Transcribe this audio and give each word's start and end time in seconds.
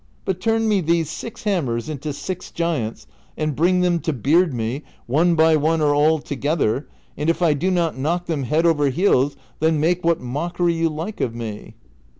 But 0.25 0.39
turn 0.41 0.67
me 0.67 0.81
these 0.81 1.11
six 1.11 1.43
hammers 1.43 1.87
into 1.87 2.11
six 2.11 2.49
giants, 2.49 3.05
and 3.37 3.55
bring 3.55 3.81
them 3.81 3.99
to 3.99 4.11
beard 4.11 4.51
me, 4.51 4.81
one 5.05 5.35
by 5.35 5.55
one 5.55 5.79
or 5.79 5.93
all 5.93 6.17
together, 6.17 6.87
and 7.15 7.29
if 7.29 7.43
I 7.43 7.53
do 7.53 7.69
not 7.69 7.99
knock 7.99 8.25
them 8.25 8.45
head 8.45 8.65
over 8.65 8.89
heels, 8.89 9.35
then 9.59 9.79
make 9.79 10.03
what 10.03 10.19
mockery 10.19 10.73
you 10.73 10.89
like 10.89 11.21
of 11.21 11.35
me." 11.35 11.75